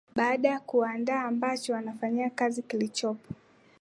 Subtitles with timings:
[0.15, 3.33] baada ya kuwanda ambacho wanafanyia kazi kilichopo